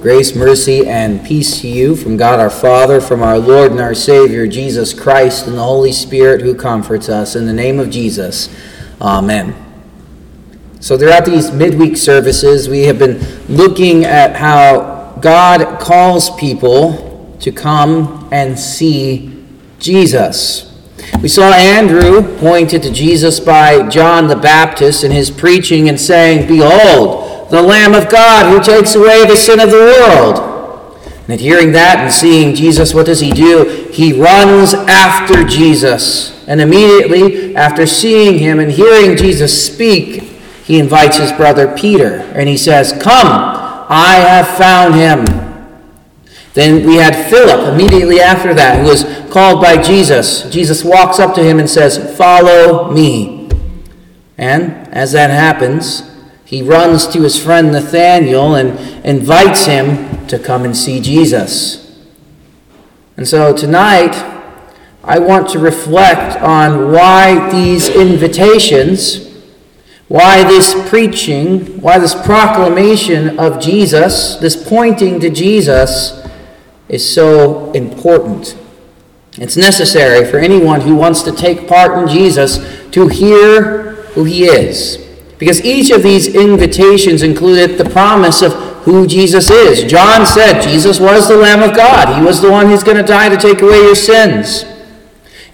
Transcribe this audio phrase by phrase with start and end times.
[0.00, 3.94] Grace, mercy, and peace to you from God our Father, from our Lord and our
[3.94, 7.34] Savior, Jesus Christ, and the Holy Spirit who comforts us.
[7.34, 8.48] In the name of Jesus,
[9.00, 9.56] Amen.
[10.78, 17.50] So, throughout these midweek services, we have been looking at how God calls people to
[17.50, 19.44] come and see
[19.80, 20.72] Jesus.
[21.20, 26.46] We saw Andrew pointed to Jesus by John the Baptist in his preaching and saying,
[26.46, 30.48] Behold, the Lamb of God who takes away the sin of the world.
[31.28, 33.88] And hearing that and seeing Jesus, what does he do?
[33.92, 36.42] He runs after Jesus.
[36.48, 40.22] And immediately after seeing him and hearing Jesus speak,
[40.64, 43.26] he invites his brother Peter and he says, Come,
[43.90, 45.24] I have found him.
[46.54, 50.48] Then we had Philip immediately after that, who was called by Jesus.
[50.50, 53.50] Jesus walks up to him and says, Follow me.
[54.38, 56.07] And as that happens,
[56.48, 58.70] he runs to his friend Nathanael and
[59.04, 61.94] invites him to come and see Jesus.
[63.18, 64.14] And so tonight,
[65.04, 69.28] I want to reflect on why these invitations,
[70.08, 76.26] why this preaching, why this proclamation of Jesus, this pointing to Jesus,
[76.88, 78.56] is so important.
[79.36, 82.56] It's necessary for anyone who wants to take part in Jesus
[82.92, 85.07] to hear who he is.
[85.38, 89.88] Because each of these invitations included the promise of who Jesus is.
[89.90, 93.02] John said Jesus was the Lamb of God, he was the one who's going to
[93.02, 94.64] die to take away your sins.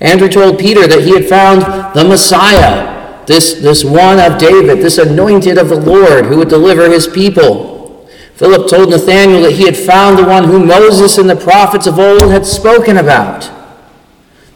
[0.01, 1.63] Andrew told Peter that he had found
[1.95, 6.91] the Messiah, this, this one of David, this anointed of the Lord who would deliver
[6.91, 8.09] his people.
[8.35, 11.99] Philip told Nathanael that he had found the one whom Moses and the prophets of
[11.99, 13.51] old had spoken about.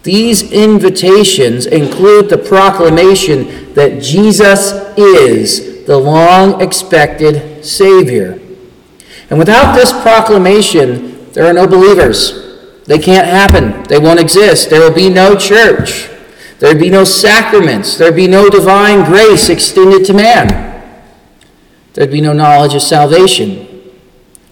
[0.03, 8.39] These invitations include the proclamation that Jesus is the long expected Savior.
[9.31, 12.47] And without this proclamation, there are no believers.
[12.87, 13.83] They can't happen.
[13.85, 14.71] They won't exist.
[14.71, 16.09] There will be no church.
[16.59, 17.99] There will be no sacraments.
[17.99, 20.69] There will be no divine grace extended to man.
[21.93, 23.67] There would be no knowledge of salvation.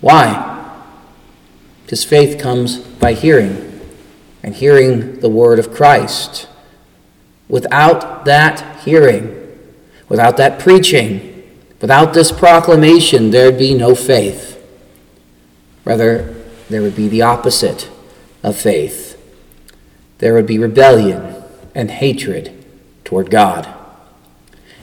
[0.00, 0.42] Why?
[1.84, 3.75] Because faith comes by hearing,
[4.46, 6.48] and hearing the word of Christ.
[7.48, 9.58] Without that hearing,
[10.08, 11.42] without that preaching,
[11.80, 14.52] without this proclamation, there'd be no faith.
[15.84, 16.32] Rather,
[16.70, 17.90] there would be the opposite
[18.44, 19.20] of faith.
[20.18, 21.42] There would be rebellion
[21.74, 22.64] and hatred
[23.04, 23.68] toward God.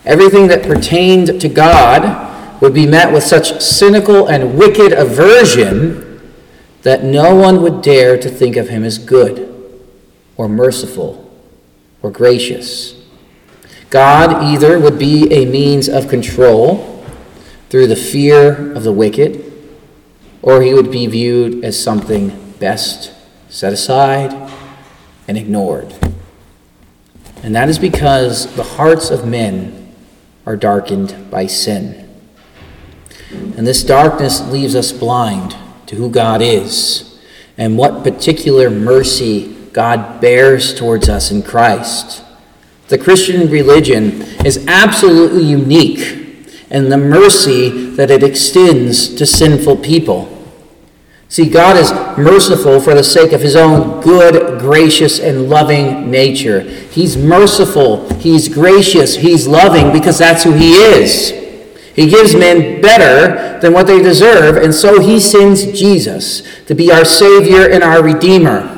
[0.06, 6.22] Everything that pertained to God would be met with such cynical and wicked aversion
[6.82, 9.53] that no one would dare to think of him as good
[10.44, 11.32] or merciful
[12.02, 13.02] or gracious.
[13.90, 17.06] God either would be a means of control
[17.70, 19.54] through the fear of the wicked,
[20.42, 23.14] or he would be viewed as something best
[23.48, 24.52] set aside
[25.30, 25.96] and ignored.
[27.42, 29.96] And that is because the hearts of men
[30.46, 32.10] are darkened by sin.
[33.32, 35.56] And this darkness leaves us blind
[35.86, 37.18] to who God is
[37.58, 42.24] and what particular mercy God bears towards us in Christ.
[42.88, 50.30] The Christian religion is absolutely unique in the mercy that it extends to sinful people.
[51.28, 56.62] See, God is merciful for the sake of his own good, gracious, and loving nature.
[56.62, 61.32] He's merciful, he's gracious, he's loving because that's who he is.
[61.96, 66.92] He gives men better than what they deserve, and so he sends Jesus to be
[66.92, 68.73] our Savior and our Redeemer.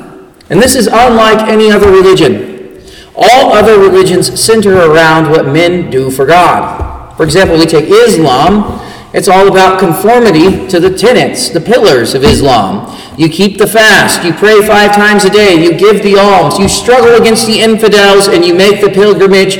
[0.50, 2.80] And this is unlike any other religion.
[3.14, 7.16] All other religions center around what men do for God.
[7.16, 8.80] For example, we take Islam.
[9.14, 12.94] It's all about conformity to the tenets, the pillars of Islam.
[13.16, 16.68] You keep the fast, you pray five times a day, you give the alms, you
[16.68, 19.56] struggle against the infidels, and you make the pilgrimage,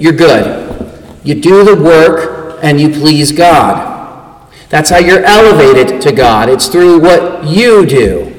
[0.00, 0.68] you're good.
[1.24, 4.46] You do the work and you please God.
[4.68, 6.48] That's how you're elevated to God.
[6.48, 8.29] It's through what you do.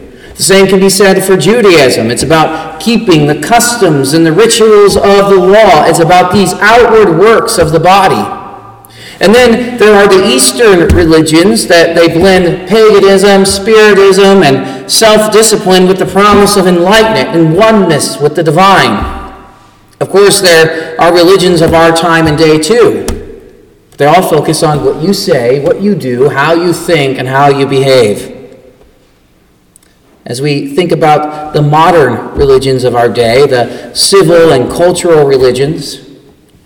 [0.42, 2.10] The same can be said for Judaism.
[2.10, 5.86] It's about keeping the customs and the rituals of the law.
[5.86, 8.26] It's about these outward works of the body.
[9.20, 15.88] And then there are the Eastern religions that they blend paganism, spiritism, and self discipline
[15.88, 18.98] with the promise of enlightenment and oneness with the divine.
[20.00, 23.06] Of course, there are religions of our time and day too.
[23.98, 27.50] They all focus on what you say, what you do, how you think, and how
[27.50, 28.31] you behave.
[30.26, 35.98] As we think about the modern religions of our day, the civil and cultural religions,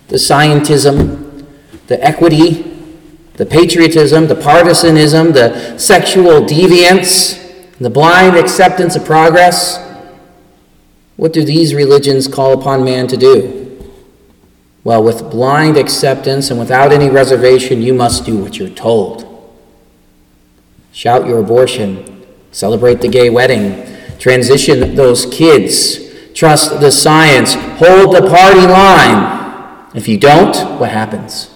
[0.08, 1.46] the scientism,
[1.86, 2.62] the equity,
[3.34, 7.42] the patriotism, the partisanism, the sexual deviance,
[7.78, 9.78] the blind acceptance of progress.
[11.16, 13.62] What do these religions call upon man to do?
[14.84, 19.24] Well, with blind acceptance and without any reservation, you must do what you're told.
[20.92, 22.15] Shout your abortion,
[22.56, 23.84] celebrate the gay wedding,
[24.18, 29.86] transition those kids, trust the science, hold the party line.
[29.94, 31.50] If you don't, what happens?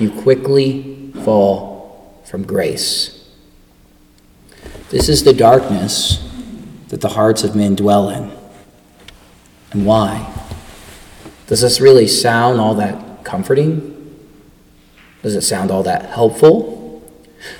[0.00, 3.30] You quickly fall from grace.
[4.90, 6.28] This is the darkness
[6.88, 8.32] that the hearts of men dwell in.
[9.70, 10.34] And why?
[11.46, 13.92] Does this really sound all that comforting?
[15.22, 16.75] Does it sound all that helpful?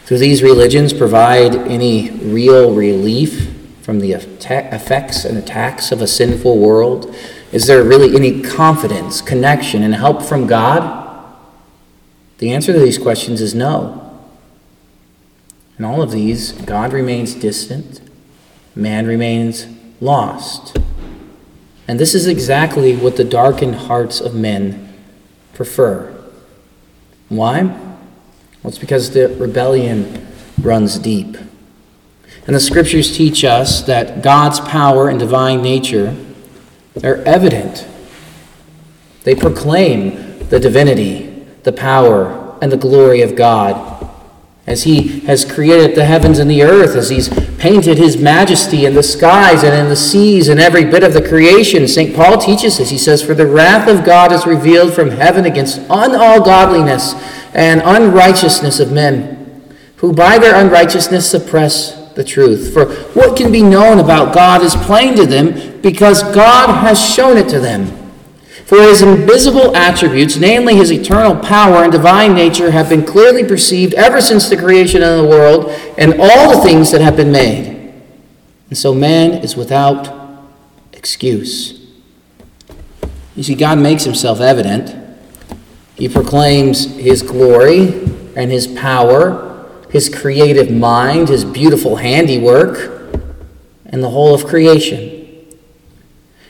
[0.07, 3.53] Do these religions provide any real relief
[3.83, 7.15] from the effects and attacks of a sinful world?
[7.53, 11.05] Is there really any confidence, connection, and help from God?
[12.39, 14.03] The answer to these questions is no.
[15.79, 18.01] In all of these, God remains distant,
[18.75, 19.67] man remains
[20.01, 20.77] lost.
[21.89, 24.93] And this is exactly what the darkened hearts of men
[25.55, 26.13] prefer.
[27.29, 27.75] Why?
[28.67, 30.27] Well, it's because the rebellion
[30.61, 31.37] runs deep.
[32.49, 36.17] And the scriptures teach us that God's power and divine nature
[37.05, 37.87] are evident.
[39.23, 44.11] They proclaim the divinity, the power, and the glory of God
[44.67, 47.29] as he has created the heavens and the earth, as he's
[47.59, 51.29] painted his majesty in the skies and in the seas and every bit of the
[51.29, 51.87] creation.
[51.87, 52.17] St.
[52.17, 52.91] Paul teaches us.
[52.91, 57.15] He says, For the wrath of God is revealed from heaven against all godliness
[57.55, 62.73] and unrighteousness of men, who by their unrighteousness suppress the truth.
[62.73, 67.37] For what can be known about God is plain to them because God has shown
[67.37, 67.87] it to them.
[68.67, 73.95] For his invisible attributes, namely his eternal power and divine nature, have been clearly perceived
[73.95, 77.95] ever since the creation of the world and all the things that have been made.
[78.69, 80.43] And so man is without
[80.93, 81.87] excuse.
[83.37, 84.97] You see, God makes himself evident.
[85.95, 88.03] He proclaims his glory
[88.35, 93.15] and his power, his creative mind, his beautiful handiwork,
[93.85, 95.47] and the whole of creation.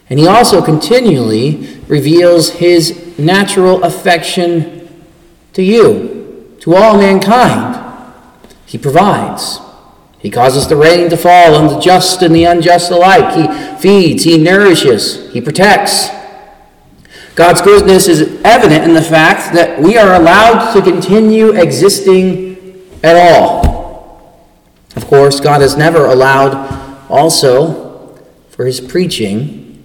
[0.08, 4.88] And he also continually reveals his natural affection
[5.52, 8.14] to you, to all mankind.
[8.64, 9.60] He provides.
[10.20, 13.34] He causes the rain to fall on the just and the unjust alike.
[13.34, 16.15] He feeds, he nourishes, he protects.
[17.36, 23.14] God's goodness is evident in the fact that we are allowed to continue existing at
[23.14, 24.42] all.
[24.96, 26.54] Of course, God has never allowed
[27.10, 28.16] also
[28.48, 29.84] for his preaching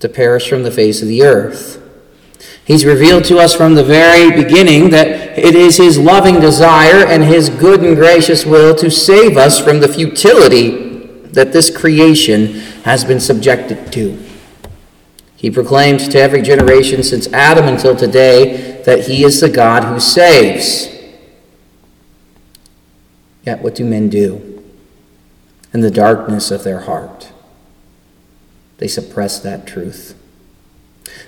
[0.00, 1.82] to perish from the face of the earth.
[2.64, 7.22] He's revealed to us from the very beginning that it is His loving desire and
[7.22, 13.04] His good and gracious will to save us from the futility that this creation has
[13.04, 14.25] been subjected to.
[15.46, 20.00] He proclaimed to every generation since Adam until today that He is the God who
[20.00, 20.92] saves.
[23.44, 24.64] Yet, what do men do
[25.72, 27.30] in the darkness of their heart?
[28.78, 30.20] They suppress that truth.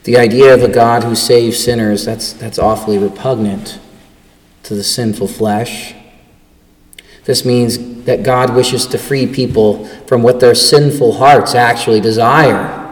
[0.03, 3.79] The idea of a God who saves sinners, that's, that's awfully repugnant
[4.65, 5.95] to the sinful flesh.
[7.23, 12.87] This means that God wishes to free people from what their sinful hearts actually desire.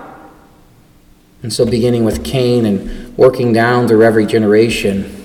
[1.46, 5.24] And so, beginning with Cain and working down through every generation,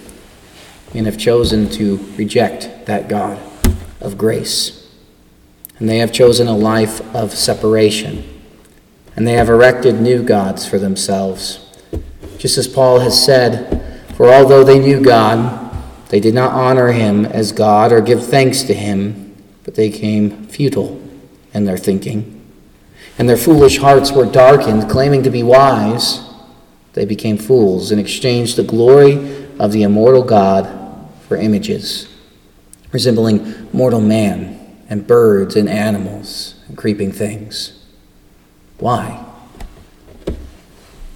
[0.93, 3.39] men have chosen to reject that God
[3.99, 4.87] of grace.
[5.79, 8.23] And they have chosen a life of separation
[9.15, 11.67] and they have erected new gods for themselves.
[12.37, 15.75] Just as Paul has said, For although they knew God,
[16.09, 20.45] they did not honor him as God or give thanks to him, but they came
[20.45, 21.01] futile
[21.51, 22.40] in their thinking.
[23.21, 26.27] And their foolish hearts were darkened, claiming to be wise.
[26.93, 30.67] They became fools and exchanged the glory of the immortal God
[31.27, 32.11] for images,
[32.91, 37.85] resembling mortal man and birds and animals and creeping things.
[38.79, 39.23] Why?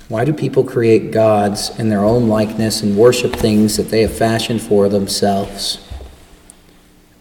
[0.08, 4.16] Why do people create gods in their own likeness and worship things that they have
[4.16, 5.84] fashioned for themselves?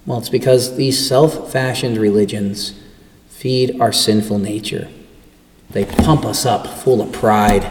[0.04, 2.78] Well, it's because these self fashioned religions
[3.44, 4.88] feed our sinful nature.
[5.68, 7.70] They pump us up full of pride.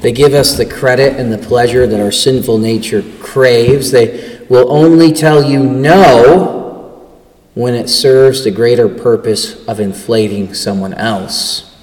[0.00, 3.92] They give us the credit and the pleasure that our sinful nature craves.
[3.92, 7.16] They will only tell you no
[7.54, 11.76] when it serves the greater purpose of inflating someone else.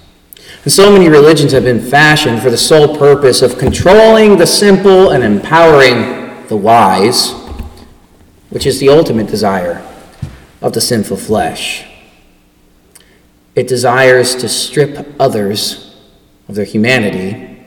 [0.64, 5.12] And so many religions have been fashioned for the sole purpose of controlling the simple
[5.12, 7.32] and empowering the wise.
[8.50, 9.82] which is the ultimate desire
[10.62, 11.95] of the sinful flesh.
[13.56, 15.96] It desires to strip others
[16.50, 17.66] of their humanity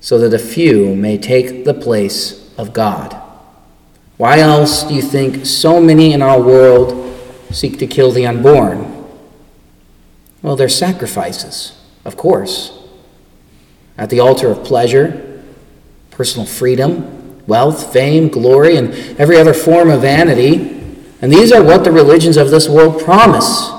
[0.00, 3.14] so that a few may take the place of God.
[4.16, 7.18] Why else do you think so many in our world
[7.50, 9.04] seek to kill the unborn?
[10.42, 12.72] Well, they're sacrifices, of course.
[13.96, 15.42] At the altar of pleasure,
[16.10, 20.54] personal freedom, wealth, fame, glory, and every other form of vanity.
[21.22, 23.75] And these are what the religions of this world promise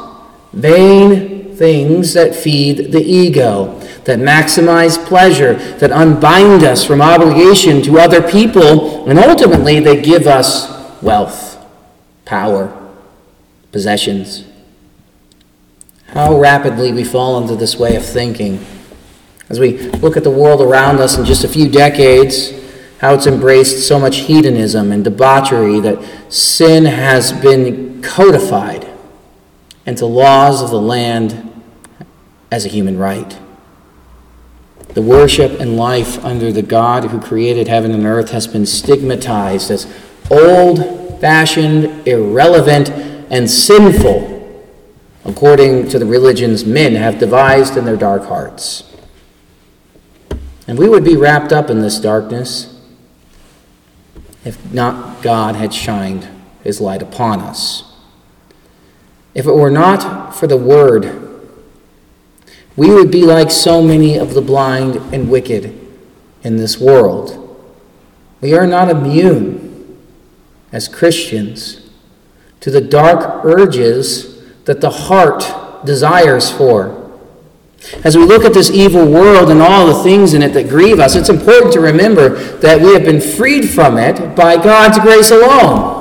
[0.57, 7.99] vain things that feed the ego, that maximize pleasure, that unbind us from obligation to
[7.99, 11.63] other people, and ultimately they give us wealth,
[12.25, 12.75] power,
[13.71, 14.45] possessions.
[16.07, 18.65] How rapidly we fall into this way of thinking.
[19.49, 22.51] As we look at the world around us in just a few decades,
[22.99, 28.87] how it's embraced so much hedonism and debauchery that sin has been codified
[29.87, 31.63] into laws of the land
[32.51, 33.39] as a human right.
[34.89, 39.71] The worship and life under the God who created heaven and earth has been stigmatized
[39.71, 39.91] as
[40.29, 44.65] old fashioned, irrelevant, and sinful,
[45.25, 48.95] according to the religions men have devised in their dark hearts.
[50.67, 52.73] And we would be wrapped up in this darkness
[54.43, 56.27] if not God had shined
[56.63, 57.86] his light upon us.
[59.37, 61.51] If it were not for the Word,
[62.75, 65.79] we would be like so many of the blind and wicked
[66.41, 67.43] in this world.
[68.41, 70.01] We are not immune
[70.71, 71.87] as Christians
[72.61, 77.11] to the dark urges that the heart desires for.
[78.03, 80.99] As we look at this evil world and all the things in it that grieve
[80.99, 85.29] us, it's important to remember that we have been freed from it by God's grace
[85.29, 85.93] alone.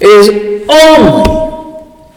[0.00, 1.37] It is only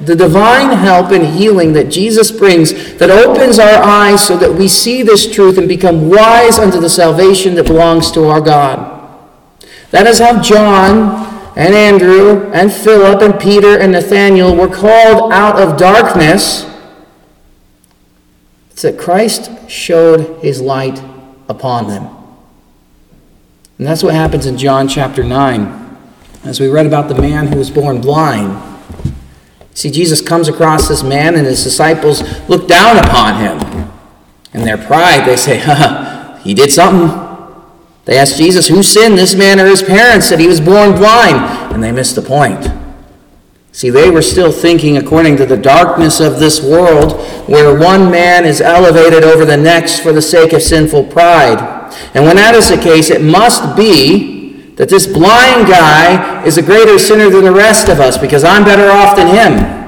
[0.06, 4.68] the divine help and healing that Jesus brings that opens our eyes so that we
[4.68, 8.98] see this truth and become wise unto the salvation that belongs to our God.
[9.92, 15.60] That is how John and Andrew and Philip and Peter and Nathaniel were called out
[15.60, 16.66] of darkness.
[18.72, 21.04] It's that Christ showed his light
[21.48, 22.04] upon them.
[23.78, 25.98] And that's what happens in John chapter 9.
[26.44, 28.71] As we read about the man who was born blind
[29.82, 33.92] See, Jesus comes across this man, and his disciples look down upon him.
[34.54, 37.10] In their pride, they say, ha, he did something.
[38.06, 41.74] They ask Jesus, Who sinned, this man or his parents, that he was born blind?
[41.74, 42.72] And they miss the point.
[43.72, 47.20] See, they were still thinking according to the darkness of this world,
[47.50, 51.58] where one man is elevated over the next for the sake of sinful pride.
[52.14, 54.41] And when that is the case, it must be
[54.76, 58.64] that this blind guy is a greater sinner than the rest of us because I'm
[58.64, 59.82] better off than him.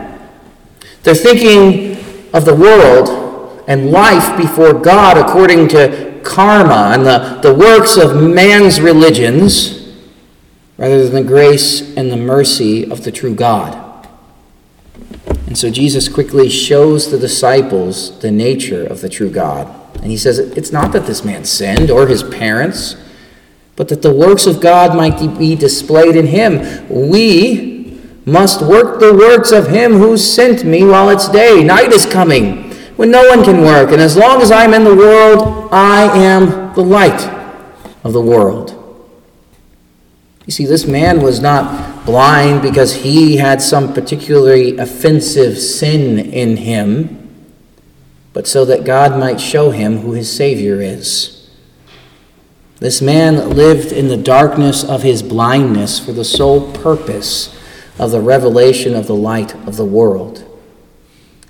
[1.03, 1.97] They're thinking
[2.33, 8.21] of the world and life before God according to karma and the, the works of
[8.21, 9.93] man's religions
[10.77, 14.07] rather than the grace and the mercy of the true God.
[15.47, 19.67] And so Jesus quickly shows the disciples the nature of the true God.
[19.95, 22.95] And he says, It's not that this man sinned or his parents
[23.75, 26.87] but that the works of God might be displayed in him.
[26.89, 31.63] We must work the works of him who sent me while it's day.
[31.63, 34.95] Night is coming when no one can work, and as long as I'm in the
[34.95, 37.21] world, I am the light
[38.03, 38.79] of the world.
[40.45, 46.57] You see, this man was not blind because he had some particularly offensive sin in
[46.57, 47.45] him,
[48.33, 51.42] but so that God might show him who his Savior is.
[52.83, 57.57] This man lived in the darkness of his blindness for the sole purpose
[57.97, 60.43] of the revelation of the light of the world.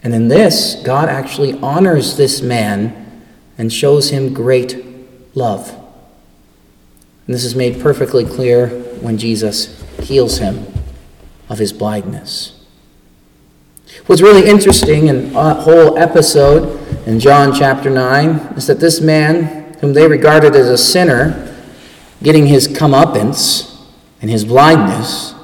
[0.03, 3.23] And in this, God actually honors this man
[3.57, 4.85] and shows him great
[5.33, 5.69] love.
[7.25, 8.67] And this is made perfectly clear
[9.01, 10.67] when Jesus heals him
[11.49, 12.63] of his blindness.
[14.05, 19.62] What's really interesting in a whole episode in John chapter 9 is that this man
[19.83, 21.53] whom they regarded as a sinner,
[22.23, 23.83] getting his comeuppance
[24.21, 25.35] and his blindness,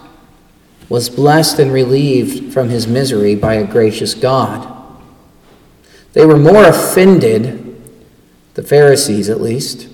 [0.87, 4.95] was blessed and relieved from his misery by a gracious God.
[6.13, 7.83] They were more offended,
[8.53, 9.89] the Pharisees at least,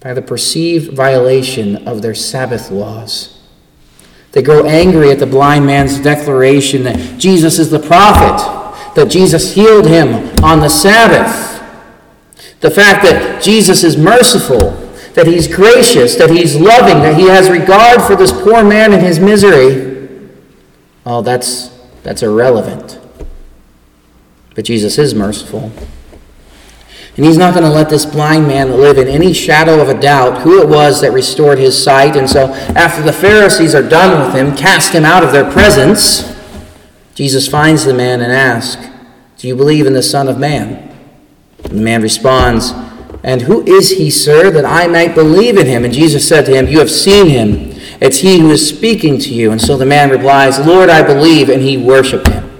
[0.00, 3.40] by the perceived violation of their Sabbath laws.
[4.32, 9.54] They grow angry at the blind man's declaration that Jesus is the prophet, that Jesus
[9.54, 10.08] healed him
[10.42, 11.49] on the Sabbath.
[12.60, 17.50] The fact that Jesus is merciful that he's gracious, that he's loving, that he has
[17.50, 20.08] regard for this poor man in his misery,
[21.04, 21.68] oh, that's,
[22.02, 22.98] that's irrelevant.
[24.54, 25.72] But Jesus is merciful.
[27.16, 30.00] And he's not going to let this blind man live in any shadow of a
[30.00, 32.16] doubt who it was that restored his sight.
[32.16, 36.34] And so, after the Pharisees are done with him, cast him out of their presence,
[37.14, 38.88] Jesus finds the man and asks,
[39.38, 40.89] Do you believe in the Son of Man?
[41.70, 42.72] And the man responds,
[43.24, 45.84] And who is he, sir, that I might believe in him?
[45.84, 47.80] And Jesus said to him, You have seen him.
[48.00, 49.52] It's he who is speaking to you.
[49.52, 51.48] And so the man replies, Lord, I believe.
[51.48, 52.50] And he worshiped him.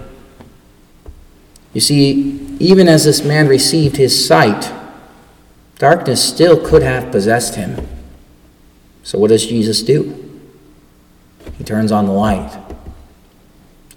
[1.75, 4.73] You see, even as this man received his sight,
[5.79, 7.87] darkness still could have possessed him.
[9.03, 10.43] So what does Jesus do?
[11.59, 12.59] He turns on the light.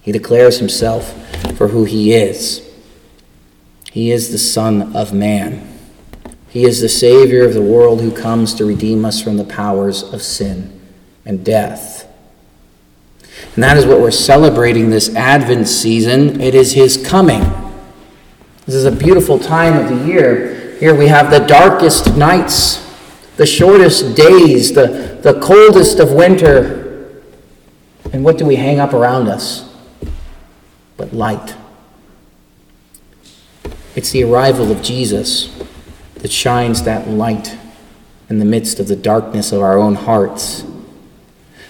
[0.02, 1.14] He declares himself
[1.56, 2.63] for who he is.
[3.94, 5.70] He is the Son of Man.
[6.50, 10.02] He is the Savior of the world who comes to redeem us from the powers
[10.02, 10.82] of sin
[11.28, 12.12] and death.
[13.54, 16.42] And that is what we're celebrating this Advent season.
[16.42, 17.42] It is His coming.
[18.66, 20.76] This is a beautiful time of the year.
[20.80, 22.82] Here we have the darkest nights,
[23.38, 27.12] the shortest days, the, the coldest of winter.
[28.12, 29.72] And what do we hang up around us?
[30.98, 31.56] But light.
[33.96, 35.56] It's the arrival of Jesus
[36.16, 37.58] that shines that light
[38.30, 40.64] in the midst of the darkness of our own hearts.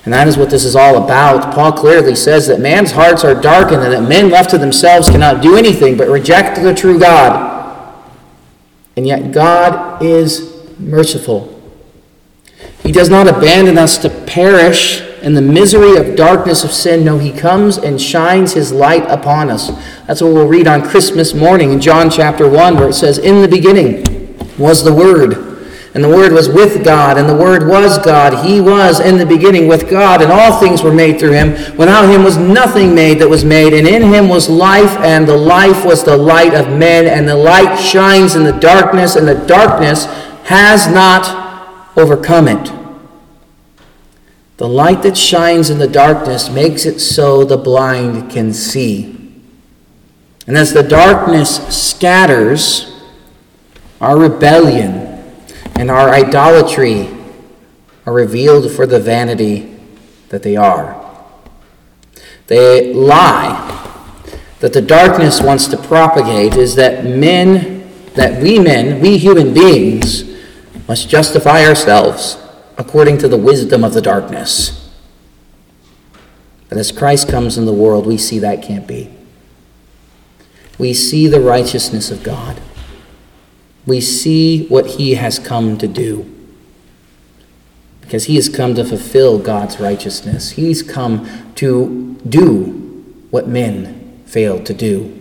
[0.05, 1.53] And that is what this is all about.
[1.53, 5.41] Paul clearly says that man's hearts are darkened and that men left to themselves cannot
[5.41, 7.51] do anything but reject the true God.
[8.95, 11.49] And yet God is merciful.
[12.83, 17.03] He does not abandon us to perish in the misery of darkness of sin.
[17.03, 19.69] No, He comes and shines His light upon us.
[20.05, 23.41] That's what we'll read on Christmas morning in John chapter 1, where it says, In
[23.41, 25.53] the beginning was the Word
[25.93, 28.45] and the Word was with God, and the Word was God.
[28.45, 31.51] He was in the beginning with God, and all things were made through him.
[31.77, 35.37] Without him was nothing made that was made, and in him was life, and the
[35.37, 39.45] life was the light of men, and the light shines in the darkness, and the
[39.45, 40.05] darkness
[40.45, 42.82] has not overcome it.
[44.63, 49.43] The light that shines in the darkness makes it so the blind can see.
[50.47, 53.03] And as the darkness scatters,
[53.99, 55.21] our rebellion,
[55.75, 57.09] and our idolatry
[58.05, 59.77] are revealed for the vanity
[60.29, 61.13] that they are.
[62.47, 64.15] The lie
[64.61, 70.23] that the darkness wants to propagate is that men, that we men, we human beings,
[70.87, 72.37] must justify ourselves
[72.83, 74.91] according to the wisdom of the darkness.
[76.69, 79.09] But as Christ comes in the world, we see that can't be.
[80.77, 82.59] We see the righteousness of God
[83.85, 86.29] we see what he has come to do.
[88.01, 90.51] Because he has come to fulfill God's righteousness.
[90.51, 95.19] He's come to do what men failed to do.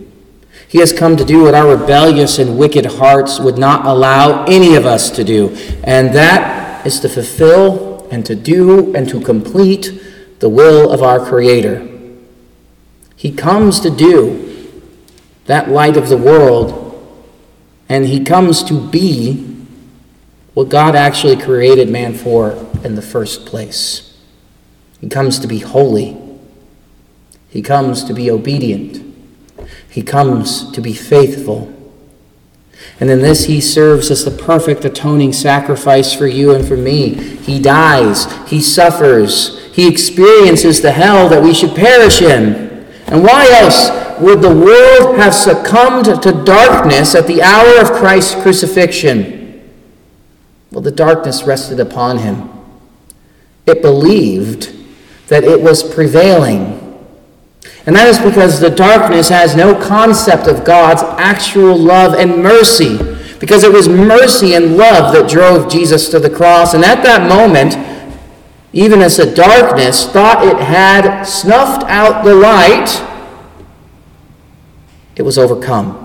[0.67, 4.75] He has come to do what our rebellious and wicked hearts would not allow any
[4.75, 9.91] of us to do, and that is to fulfill and to do and to complete
[10.39, 11.89] the will of our Creator.
[13.15, 14.71] He comes to do
[15.45, 16.83] that light of the world
[17.89, 19.49] and he comes to be
[20.53, 22.51] what God actually created man for
[22.83, 24.17] in the first place.
[25.01, 26.17] He comes to be holy.
[27.49, 29.03] He comes to be obedient.
[29.89, 31.82] He comes to be faithful.
[32.99, 37.15] And in this, he serves as the perfect atoning sacrifice for you and for me.
[37.15, 42.85] He dies, he suffers, he experiences the hell that we should perish in.
[43.07, 43.89] And why else
[44.21, 49.43] would the world have succumbed to darkness at the hour of Christ's crucifixion?
[50.71, 52.49] Well, the darkness rested upon him.
[53.65, 54.73] It believed
[55.27, 56.79] that it was prevailing.
[57.85, 62.97] And that is because the darkness has no concept of God's actual love and mercy,
[63.39, 66.73] because it was mercy and love that drove Jesus to the cross.
[66.73, 67.75] And at that moment,
[68.71, 73.01] even as the darkness thought it had snuffed out the light,
[75.15, 75.99] it was overcome.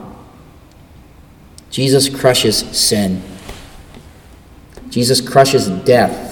[1.70, 3.22] Jesus crushes sin.
[4.90, 6.27] Jesus crushes death.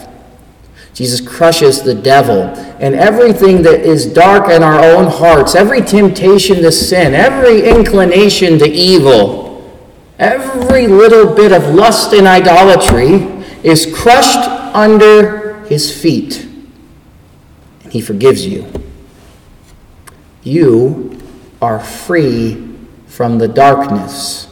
[0.97, 2.45] Jesus crushes the devil
[2.81, 8.59] and everything that is dark in our own hearts, every temptation to sin, every inclination
[8.59, 9.79] to evil,
[10.19, 13.17] every little bit of lust and idolatry
[13.63, 16.49] is crushed under his feet.
[17.85, 18.67] And he forgives you.
[20.45, 21.21] You
[21.61, 22.75] are free
[23.07, 24.49] from the darkness.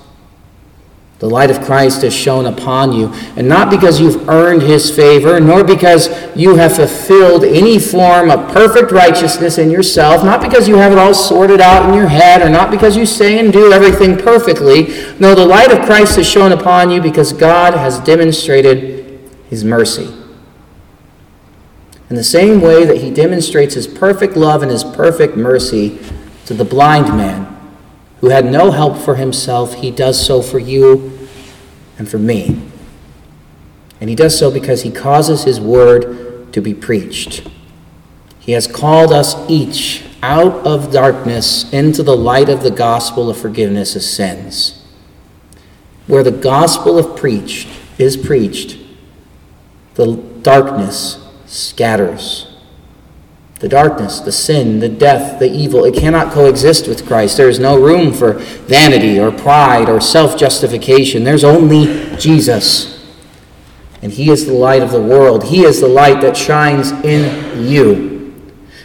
[1.21, 5.39] The light of Christ has shone upon you, and not because you've earned his favor,
[5.39, 10.77] nor because you have fulfilled any form of perfect righteousness in yourself, not because you
[10.77, 13.73] have it all sorted out in your head, or not because you say and do
[13.73, 14.89] everything perfectly.
[15.21, 20.13] No, the light of Christ has shone upon you because God has demonstrated his mercy.
[22.11, 26.01] In the same way that he demonstrates his perfect love and his perfect mercy
[26.47, 27.54] to the blind man
[28.25, 31.29] who had no help for himself, he does so for you
[31.99, 32.59] and for me.
[34.01, 37.47] And he does so because he causes his word to be preached.
[38.39, 43.37] He has called us each out of darkness into the light of the gospel of
[43.37, 44.83] forgiveness of sins.
[46.07, 48.79] Where the gospel of preached is preached,
[49.97, 52.54] the darkness scatters.
[53.65, 57.39] The darkness, the sin, the death, the evil, it cannot coexist with Christ.
[57.39, 61.25] There is no room for vanity or pride or self justification.
[61.25, 63.03] There's only Jesus.
[64.03, 65.45] And He is the light of the world.
[65.45, 68.39] He is the light that shines in you.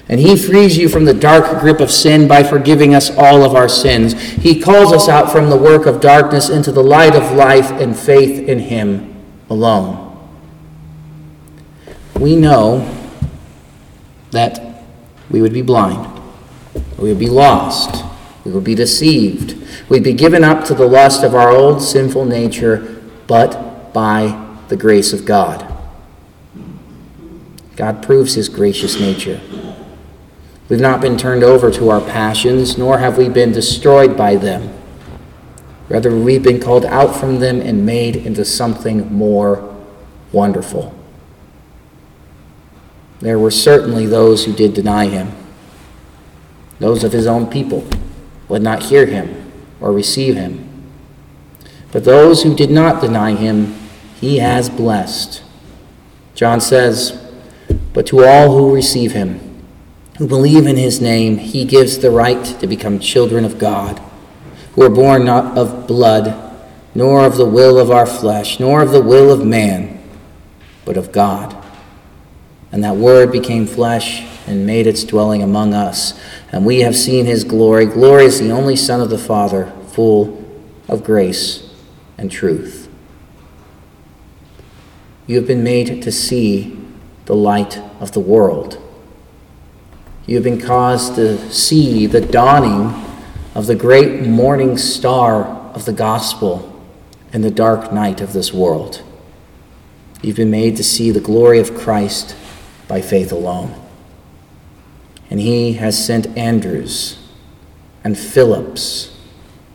[0.07, 3.55] And He frees you from the dark grip of sin by forgiving us all of
[3.55, 4.13] our sins.
[4.13, 7.99] He calls us out from the work of darkness into the light of life and
[7.99, 10.05] faith in Him alone.
[12.17, 12.95] We know
[14.31, 14.68] that
[15.29, 16.21] we would be blind,
[16.97, 18.03] we would be lost,
[18.45, 19.55] we would be deceived,
[19.89, 24.77] we'd be given up to the lust of our old sinful nature, but by the
[24.77, 25.65] grace of God.
[27.75, 29.39] God proves his gracious nature.
[30.67, 34.75] We've not been turned over to our passions, nor have we been destroyed by them.
[35.87, 39.75] Rather, we've been called out from them and made into something more
[40.31, 40.93] wonderful.
[43.19, 45.31] There were certainly those who did deny him.
[46.79, 47.87] Those of his own people
[48.47, 49.51] would not hear him
[49.81, 50.65] or receive him.
[51.91, 53.75] But those who did not deny him,
[54.19, 55.43] he has blessed.
[56.35, 57.31] John says,
[57.93, 59.39] But to all who receive him,
[60.17, 64.01] who believe in his name, he gives the right to become children of God,
[64.75, 66.57] who are born not of blood,
[66.95, 70.01] nor of the will of our flesh, nor of the will of man,
[70.85, 71.55] but of God.
[72.71, 76.19] And that word became flesh and made its dwelling among us.
[76.51, 77.85] And we have seen his glory.
[77.85, 80.45] Glory is the only Son of the Father, full
[80.87, 81.73] of grace
[82.17, 82.89] and truth.
[85.25, 86.79] You have been made to see
[87.25, 88.81] the light of the world.
[90.25, 93.05] You have been caused to see the dawning
[93.55, 96.83] of the great morning star of the gospel
[97.33, 99.01] in the dark night of this world.
[100.21, 102.35] You've been made to see the glory of Christ
[102.89, 103.73] by faith alone.
[105.29, 107.17] And he has sent Andrews
[108.03, 109.15] and Phillips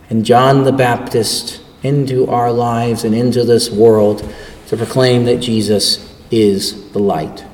[0.09, 4.31] and John the Baptist into our lives and into this world
[4.67, 7.45] to proclaim that Jesus is the light.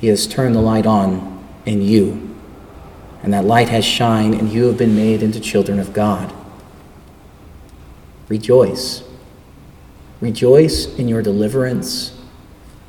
[0.00, 2.36] He has turned the light on in you,
[3.22, 6.34] and that light has shined, and you have been made into children of God.
[8.28, 9.04] Rejoice.
[10.20, 12.11] Rejoice in your deliverance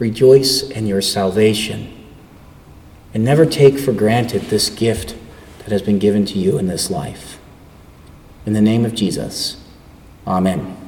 [0.04, 1.90] Rejoice in your salvation.
[3.14, 5.16] And never take for granted this gift
[5.60, 7.40] that has been given to you in this life.
[8.46, 9.66] In the name of Jesus,
[10.28, 10.83] amen.